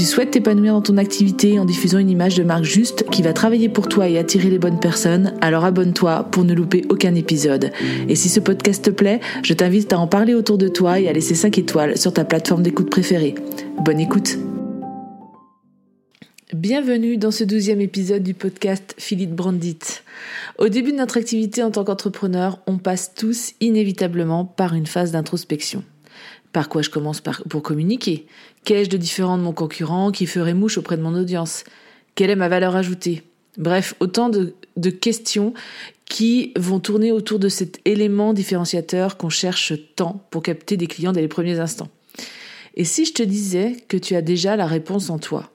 [0.00, 3.34] tu souhaites t'épanouir dans ton activité en diffusant une image de marque juste qui va
[3.34, 7.70] travailler pour toi et attirer les bonnes personnes, alors abonne-toi pour ne louper aucun épisode.
[8.08, 11.06] Et si ce podcast te plaît, je t'invite à en parler autour de toi et
[11.06, 13.34] à laisser 5 étoiles sur ta plateforme d'écoute préférée.
[13.84, 14.38] Bonne écoute
[16.54, 20.00] Bienvenue dans ce douzième épisode du podcast Philippe Brandit.
[20.56, 25.12] Au début de notre activité en tant qu'entrepreneur, on passe tous inévitablement par une phase
[25.12, 25.84] d'introspection.
[26.52, 28.26] Par quoi je commence pour communiquer?
[28.64, 31.64] Qu'ai-je de différent de mon concurrent qui ferait mouche auprès de mon audience?
[32.14, 33.22] Quelle est ma valeur ajoutée?
[33.56, 34.54] Bref, autant de,
[34.90, 35.54] questions
[36.06, 41.12] qui vont tourner autour de cet élément différenciateur qu'on cherche tant pour capter des clients
[41.12, 41.88] dès les premiers instants.
[42.74, 45.50] Et si je te disais que tu as déjà la réponse en toi?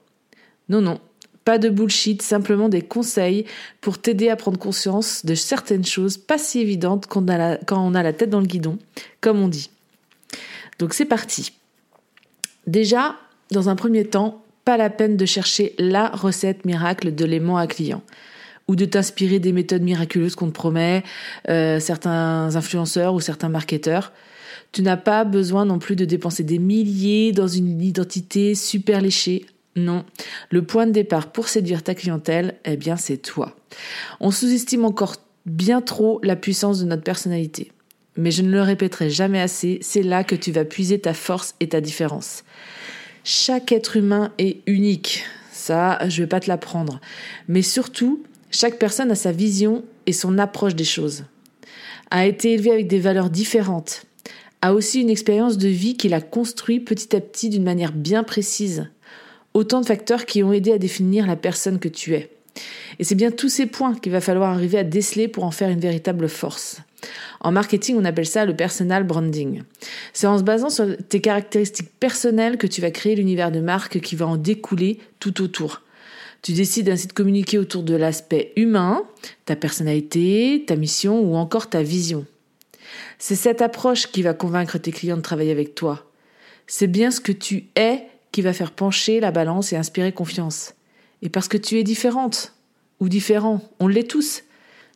[0.70, 1.00] Non, non,
[1.44, 3.46] pas de bullshit, simplement des conseils
[3.82, 8.14] pour t'aider à prendre conscience de certaines choses pas si évidentes quand on a la
[8.14, 8.78] tête dans le guidon,
[9.22, 9.70] comme on dit.
[10.80, 11.54] Donc c'est parti.
[12.68, 13.16] Déjà,
[13.52, 17.68] dans un premier temps, pas la peine de chercher la recette miracle de l'aimant à
[17.68, 18.02] client
[18.68, 21.04] ou de t'inspirer des méthodes miraculeuses qu'on te promet,
[21.50, 24.12] euh, certains influenceurs ou certains marketeurs.
[24.72, 29.46] Tu n'as pas besoin non plus de dépenser des milliers dans une identité super léchée.
[29.76, 30.04] Non,
[30.50, 33.56] le point de départ pour séduire ta clientèle, eh bien c'est toi.
[34.20, 37.72] On sous-estime encore bien trop la puissance de notre personnalité
[38.18, 41.56] mais je ne le répéterai jamais assez, c'est là que tu vas puiser ta force
[41.60, 42.44] et ta différence.
[43.24, 47.00] Chaque être humain est unique, ça je vais pas te l'apprendre,
[47.48, 51.26] mais surtout, chaque personne a sa vision et son approche des choses,
[52.12, 54.06] a été élevé avec des valeurs différentes,
[54.62, 58.24] a aussi une expérience de vie qu'il a construit petit à petit d'une manière bien
[58.24, 58.88] précise.
[59.54, 62.35] Autant de facteurs qui ont aidé à définir la personne que tu es.
[63.00, 65.70] Et c'est bien tous ces points qu'il va falloir arriver à déceler pour en faire
[65.70, 66.78] une véritable force.
[67.42, 69.64] En marketing, on appelle ça le personal branding.
[70.14, 74.00] C'est en se basant sur tes caractéristiques personnelles que tu vas créer l'univers de marque
[74.00, 75.82] qui va en découler tout autour.
[76.42, 79.04] Tu décides ainsi de communiquer autour de l'aspect humain,
[79.46, 82.26] ta personnalité, ta mission ou encore ta vision.
[83.18, 86.10] C'est cette approche qui va convaincre tes clients de travailler avec toi.
[86.68, 90.74] C'est bien ce que tu es qui va faire pencher la balance et inspirer confiance.
[91.22, 92.54] Et parce que tu es différente
[93.00, 94.44] ou différent, on l'est tous.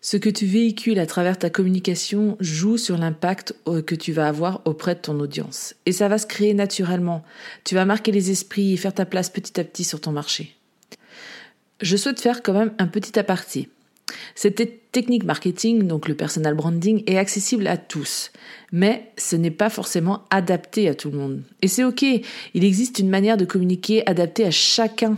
[0.02, 4.30] Ce que tu véhicules à travers ta communication joue sur l'impact euh, que tu vas
[4.30, 5.76] avoir auprès de ton audience.
[5.86, 7.24] Et ça va se créer naturellement.
[7.66, 10.56] Tu vas marquer les esprits et faire ta place petit à petit sur ton marché.
[11.82, 13.70] Je souhaite faire quand même un petit aparté.
[14.42, 18.32] Cette technique marketing, donc le personal branding, est accessible à tous,
[18.72, 21.42] mais ce n'est pas forcément adapté à tout le monde.
[21.62, 25.18] Et c'est ok, il existe une manière de communiquer adaptée à chacun.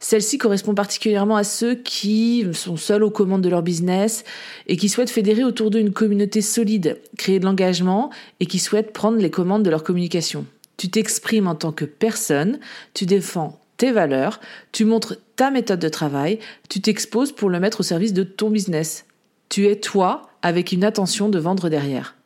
[0.00, 4.24] Celle-ci correspond particulièrement à ceux qui sont seuls aux commandes de leur business
[4.66, 8.10] et qui souhaitent fédérer autour d'eux une communauté solide, créer de l'engagement
[8.40, 10.44] et qui souhaitent prendre les commandes de leur communication.
[10.76, 12.58] Tu t'exprimes en tant que personne,
[12.94, 14.40] tu défends tes valeurs,
[14.72, 16.38] tu montres ta méthode de travail,
[16.68, 19.04] tu t'exposes pour le mettre au service de ton business.
[19.48, 22.16] Tu es toi avec une attention de vendre derrière.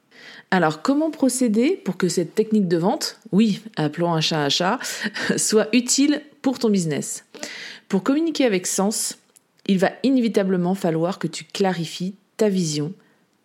[0.50, 4.78] Alors, comment procéder pour que cette technique de vente, oui, appelons un chat un chat,
[5.37, 7.25] soit utile pour ton business?
[7.89, 9.19] Pour communiquer avec sens,
[9.66, 12.93] il va inévitablement falloir que tu clarifies ta vision,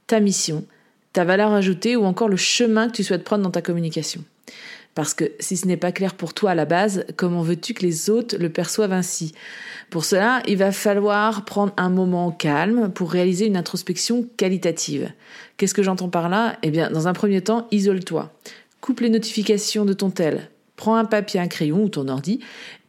[0.07, 0.65] ta mission,
[1.13, 4.23] ta valeur ajoutée ou encore le chemin que tu souhaites prendre dans ta communication.
[4.95, 7.85] Parce que si ce n'est pas clair pour toi à la base, comment veux-tu que
[7.85, 9.33] les autres le perçoivent ainsi?
[9.89, 15.11] Pour cela, il va falloir prendre un moment calme pour réaliser une introspection qualitative.
[15.57, 16.57] Qu'est-ce que j'entends par là?
[16.63, 18.31] Eh bien, dans un premier temps, isole-toi.
[18.79, 20.49] Coupe les notifications de ton tel.
[20.77, 22.39] Prends un papier, un crayon ou ton ordi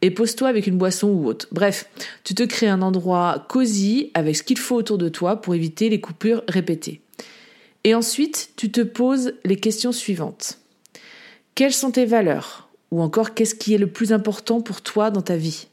[0.01, 1.47] et pose-toi avec une boisson ou autre.
[1.51, 1.89] Bref,
[2.23, 5.89] tu te crées un endroit cosy avec ce qu'il faut autour de toi pour éviter
[5.89, 7.01] les coupures répétées.
[7.83, 10.59] Et ensuite, tu te poses les questions suivantes.
[11.57, 12.69] Quelles sont tes valeurs?
[12.91, 15.69] Ou encore, qu'est-ce qui est le plus important pour toi dans ta vie?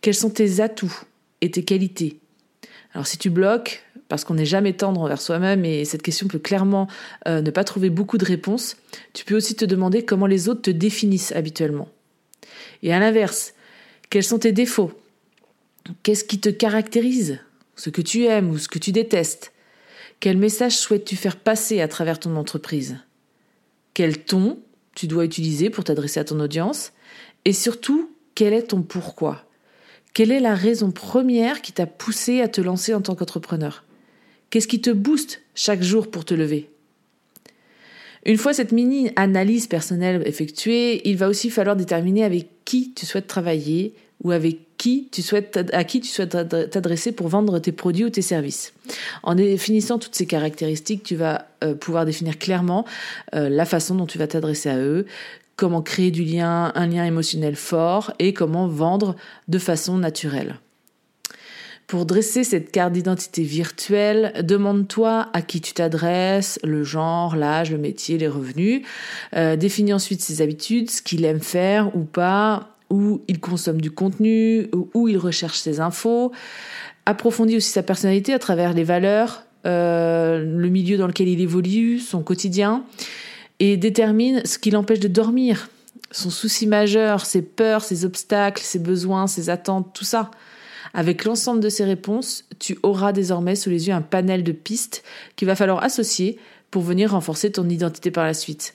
[0.00, 0.92] Quels sont tes atouts
[1.40, 2.18] et tes qualités?
[2.92, 6.40] Alors si tu bloques, parce qu'on n'est jamais tendre envers soi-même et cette question peut
[6.40, 6.88] clairement
[7.28, 8.76] euh, ne pas trouver beaucoup de réponses,
[9.12, 11.88] tu peux aussi te demander comment les autres te définissent habituellement.
[12.82, 13.54] Et à l'inverse,
[14.10, 14.90] quels sont tes défauts?
[16.02, 17.38] Qu'est-ce qui te caractérise?
[17.76, 19.52] Ce que tu aimes ou ce que tu détestes?
[20.18, 22.96] Quel message souhaites-tu faire passer à travers ton entreprise?
[23.94, 24.58] Quel ton
[24.94, 26.92] tu dois utiliser pour t'adresser à ton audience.
[27.44, 29.44] Et surtout, quel est ton pourquoi?
[30.12, 33.84] Quelle est la raison première qui t'a poussé à te lancer en tant qu'entrepreneur?
[34.50, 36.70] Qu'est-ce qui te booste chaque jour pour te lever?
[38.26, 43.28] Une fois cette mini-analyse personnelle effectuée, il va aussi falloir déterminer avec qui tu souhaites
[43.28, 46.30] travailler ou avec qui tu souhaites, à qui tu souhaites
[46.70, 48.72] t'adresser pour vendre tes produits ou tes services.
[49.22, 52.86] En définissant toutes ces caractéristiques, tu vas euh, pouvoir définir clairement
[53.34, 55.04] euh, la façon dont tu vas t'adresser à eux,
[55.56, 59.16] comment créer du lien, un lien émotionnel fort et comment vendre
[59.48, 60.56] de façon naturelle.
[61.86, 67.76] Pour dresser cette carte d'identité virtuelle, demande-toi à qui tu t'adresses, le genre, l'âge, le
[67.76, 68.80] métier, les revenus.
[69.36, 73.90] Euh, définis ensuite ses habitudes, ce qu'il aime faire ou pas, où il consomme du
[73.90, 76.32] contenu, où il recherche ses infos.
[77.06, 81.98] Approfondis aussi sa personnalité à travers les valeurs, euh, le milieu dans lequel il évolue,
[81.98, 82.84] son quotidien,
[83.58, 85.68] et détermine ce qui l'empêche de dormir,
[86.10, 90.30] son souci majeur, ses peurs, ses obstacles, ses besoins, ses attentes, tout ça.
[90.92, 95.04] Avec l'ensemble de ces réponses, tu auras désormais sous les yeux un panel de pistes
[95.36, 96.38] qu'il va falloir associer
[96.70, 98.74] pour venir renforcer ton identité par la suite.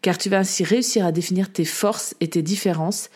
[0.00, 3.10] Car tu vas ainsi réussir à définir tes forces et tes différences,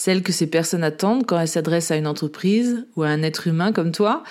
[0.00, 3.48] celles que ces personnes attendent quand elles s'adressent à une entreprise ou à un être
[3.48, 4.22] humain comme toi.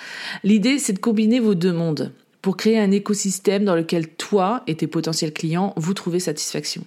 [0.42, 2.10] L'idée, c'est de combiner vos deux mondes
[2.42, 6.82] pour créer un écosystème dans lequel toi et tes potentiels clients vous trouvez satisfaction.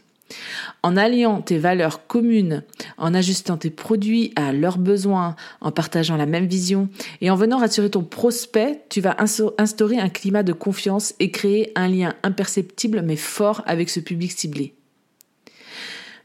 [0.81, 2.63] En alliant tes valeurs communes,
[2.97, 6.89] en ajustant tes produits à leurs besoins, en partageant la même vision
[7.21, 9.15] et en venant rassurer ton prospect, tu vas
[9.57, 14.33] instaurer un climat de confiance et créer un lien imperceptible mais fort avec ce public
[14.33, 14.73] ciblé.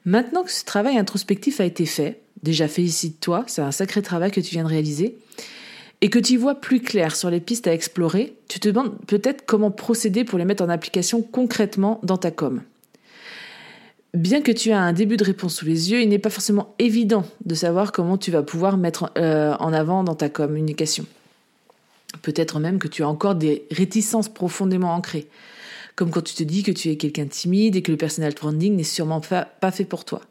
[0.04, 4.40] Maintenant que ce travail introspectif a été fait, déjà félicite-toi, c'est un sacré travail que
[4.40, 5.18] tu viens de réaliser,
[6.00, 9.44] et que tu vois plus clair sur les pistes à explorer, tu te demandes peut-être
[9.46, 12.62] comment procéder pour les mettre en application concrètement dans ta com.
[14.14, 16.74] Bien que tu aies un début de réponse sous les yeux, il n'est pas forcément
[16.78, 21.04] évident de savoir comment tu vas pouvoir mettre euh, en avant dans ta communication.
[22.22, 25.26] Peut-être même que tu as encore des réticences profondément ancrées,
[25.94, 28.32] comme quand tu te dis que tu es quelqu'un de timide et que le personal
[28.32, 30.22] branding n'est sûrement pas fait pour toi.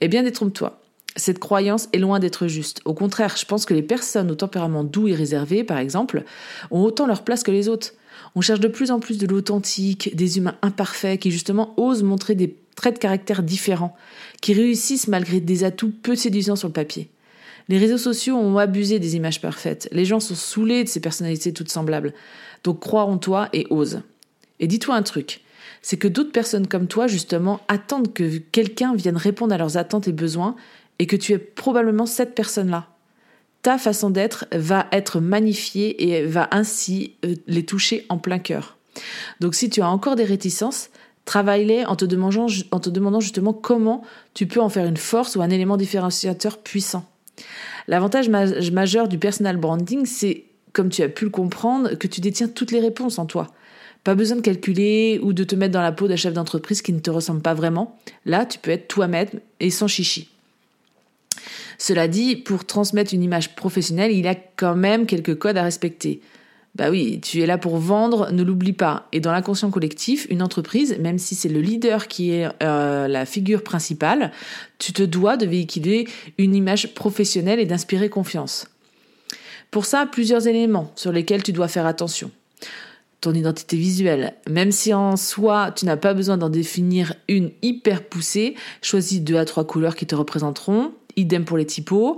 [0.00, 0.80] Eh bien, détrompe-toi.
[1.16, 2.80] Cette croyance est loin d'être juste.
[2.84, 6.24] Au contraire, je pense que les personnes au tempérament doux et réservé, par exemple,
[6.70, 7.94] ont autant leur place que les autres.
[8.34, 12.34] On cherche de plus en plus de l'authentique, des humains imparfaits qui justement osent montrer
[12.34, 13.96] des traits de caractère différents,
[14.40, 17.10] qui réussissent malgré des atouts peu séduisants sur le papier.
[17.68, 19.88] Les réseaux sociaux ont abusé des images parfaites.
[19.92, 22.14] Les gens sont saoulés de ces personnalités toutes semblables.
[22.64, 24.02] Donc crois en toi et ose.
[24.60, 25.40] Et dis-toi un truc,
[25.82, 30.08] c'est que d'autres personnes comme toi, justement, attendent que quelqu'un vienne répondre à leurs attentes
[30.08, 30.56] et besoins
[31.00, 32.86] et que tu es probablement cette personne-là.
[33.62, 38.78] Ta façon d'être va être magnifiée et va ainsi euh, les toucher en plein cœur.
[39.40, 40.90] Donc si tu as encore des réticences,
[41.30, 44.02] Travaille-les en te, demandant, en te demandant justement comment
[44.34, 47.04] tu peux en faire une force ou un élément différenciateur puissant.
[47.86, 52.48] L'avantage majeur du personal branding, c'est, comme tu as pu le comprendre, que tu détiens
[52.48, 53.46] toutes les réponses en toi.
[54.02, 56.92] Pas besoin de calculer ou de te mettre dans la peau d'un chef d'entreprise qui
[56.92, 57.96] ne te ressemble pas vraiment.
[58.24, 59.28] Là, tu peux être toi-même
[59.60, 60.30] et sans chichi.
[61.78, 65.62] Cela dit, pour transmettre une image professionnelle, il y a quand même quelques codes à
[65.62, 66.20] respecter.
[66.76, 69.08] Bah oui, tu es là pour vendre, ne l'oublie pas.
[69.12, 73.26] Et dans l'inconscient collectif, une entreprise, même si c'est le leader qui est euh, la
[73.26, 74.30] figure principale,
[74.78, 76.06] tu te dois de véhiculer
[76.38, 78.68] une image professionnelle et d'inspirer confiance.
[79.72, 82.30] Pour ça, plusieurs éléments sur lesquels tu dois faire attention.
[83.20, 88.04] Ton identité visuelle, même si en soi tu n'as pas besoin d'en définir une hyper
[88.04, 90.92] poussée, choisis deux à trois couleurs qui te représenteront.
[91.20, 92.16] Idem pour les typos.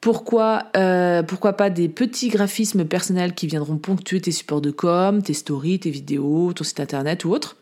[0.00, 5.22] Pourquoi, euh, pourquoi pas des petits graphismes personnels qui viendront ponctuer tes supports de com,
[5.22, 7.56] tes stories, tes vidéos, ton site internet ou autre.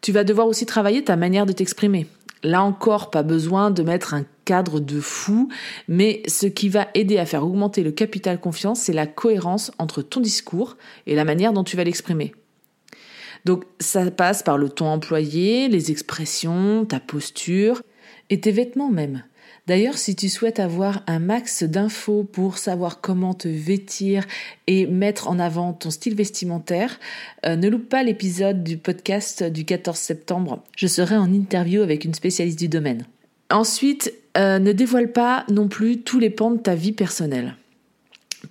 [0.00, 2.06] Tu vas devoir aussi travailler ta manière de t'exprimer.
[2.42, 5.48] Là encore, pas besoin de mettre un cadre de fou,
[5.88, 10.02] mais ce qui va aider à faire augmenter le capital confiance, c'est la cohérence entre
[10.02, 12.32] ton discours et la manière dont tu vas l'exprimer.
[13.44, 17.82] Donc ça passe par le ton employé, les expressions, ta posture
[18.30, 19.22] et tes vêtements même.
[19.66, 24.26] D'ailleurs, si tu souhaites avoir un max d'infos pour savoir comment te vêtir
[24.66, 26.98] et mettre en avant ton style vestimentaire,
[27.46, 30.62] euh, ne loupe pas l'épisode du podcast du 14 septembre.
[30.76, 33.06] Je serai en interview avec une spécialiste du domaine.
[33.50, 37.56] Ensuite, euh, ne dévoile pas non plus tous les pans de ta vie personnelle.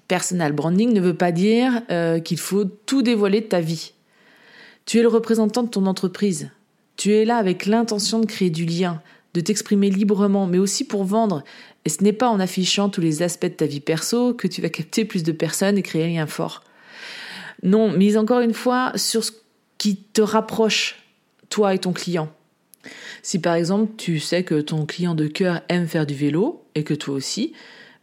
[0.07, 3.93] Personal branding ne veut pas dire euh, qu'il faut tout dévoiler de ta vie.
[4.85, 6.51] Tu es le représentant de ton entreprise.
[6.97, 9.01] Tu es là avec l'intention de créer du lien,
[9.33, 11.43] de t'exprimer librement, mais aussi pour vendre.
[11.85, 14.61] Et ce n'est pas en affichant tous les aspects de ta vie perso que tu
[14.61, 16.63] vas capter plus de personnes et créer un lien fort.
[17.63, 19.31] Non, mise encore une fois sur ce
[19.77, 21.03] qui te rapproche,
[21.49, 22.29] toi et ton client.
[23.21, 26.83] Si par exemple tu sais que ton client de cœur aime faire du vélo et
[26.83, 27.53] que toi aussi,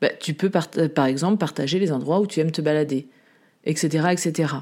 [0.01, 3.09] bah, tu peux par exemple partager les endroits où tu aimes te balader,
[3.65, 4.55] etc., etc.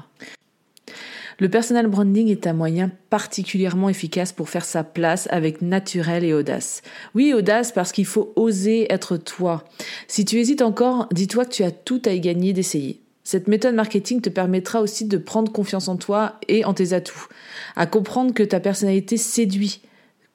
[1.37, 6.33] Le personal branding est un moyen particulièrement efficace pour faire sa place avec naturel et
[6.33, 6.81] audace.
[7.13, 9.65] Oui, audace parce qu'il faut oser être toi.
[10.07, 13.01] Si tu hésites encore, dis-toi que tu as tout à y gagner d'essayer.
[13.25, 17.27] Cette méthode marketing te permettra aussi de prendre confiance en toi et en tes atouts,
[17.75, 19.81] à comprendre que ta personnalité séduit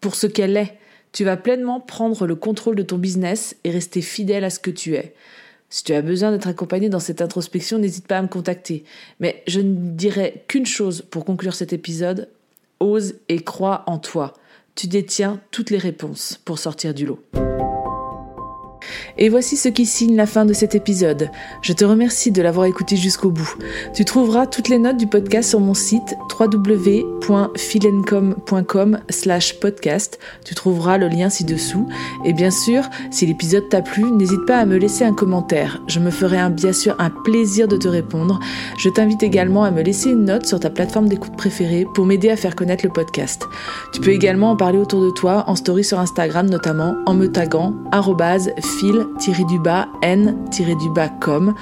[0.00, 0.76] pour ce qu'elle est.
[1.12, 4.71] Tu vas pleinement prendre le contrôle de ton business et rester fidèle à ce que
[4.71, 5.14] tu es.
[5.72, 8.84] Si tu as besoin d'être accompagné dans cette introspection, n'hésite pas à me contacter.
[9.20, 12.28] Mais je ne dirai qu'une chose pour conclure cet épisode.
[12.80, 14.34] Ose et crois en toi.
[14.74, 17.22] Tu détiens toutes les réponses pour sortir du lot.
[19.16, 21.30] Et voici ce qui signe la fin de cet épisode.
[21.62, 23.54] Je te remercie de l'avoir écouté jusqu'au bout.
[23.94, 26.16] Tu trouveras toutes les notes du podcast sur mon site
[27.20, 30.18] www.philencom.com slash podcast.
[30.44, 31.88] Tu trouveras le lien ci-dessous.
[32.24, 35.82] Et bien sûr, si l'épisode t'a plu, n'hésite pas à me laisser un commentaire.
[35.86, 38.40] Je me ferai bien sûr un plaisir de te répondre.
[38.78, 42.30] Je t'invite également à me laisser une note sur ta plateforme d'écoute préférée pour m'aider
[42.30, 43.46] à faire connaître le podcast.
[43.92, 47.26] Tu peux également en parler autour de toi en story sur Instagram notamment en me
[47.26, 47.74] taguant
[48.60, 49.06] phil
[50.02, 51.54] n-com.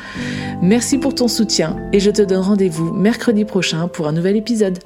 [0.63, 4.79] Merci pour ton soutien et je te donne rendez-vous mercredi prochain pour un nouvel épisode.